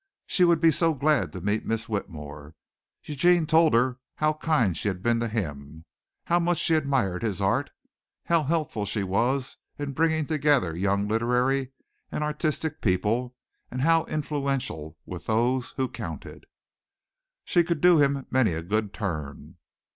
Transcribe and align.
She 0.25 0.43
would 0.43 0.59
be 0.59 0.71
so 0.71 0.95
glad 0.95 1.31
to 1.31 1.41
meet 1.41 1.63
Miss 1.63 1.87
Whitmore. 1.87 2.55
Eugene 3.03 3.45
told 3.45 3.75
her 3.75 3.99
how 4.15 4.33
kind 4.33 4.75
she 4.75 4.87
had 4.87 5.03
been 5.03 5.19
to 5.19 5.27
him, 5.27 5.85
how 6.23 6.39
much 6.39 6.57
she 6.57 6.73
admired 6.73 7.21
his 7.21 7.39
art, 7.39 7.69
how 8.25 8.41
helpful 8.41 8.85
she 8.87 9.03
was 9.03 9.57
in 9.77 9.91
bringing 9.91 10.25
together 10.25 10.75
young 10.75 11.07
literary 11.07 11.71
and 12.11 12.23
artistic 12.23 12.81
people 12.81 13.35
and 13.69 13.81
how 13.83 14.05
influential 14.05 14.97
with 15.05 15.27
those 15.27 15.69
who 15.73 15.87
counted. 15.87 16.47
She 17.45 17.63
could 17.63 17.79
do 17.79 17.99
him 17.99 18.25
many 18.31 18.53
a 18.53 18.63
good 18.63 18.95
turn. 18.95 19.57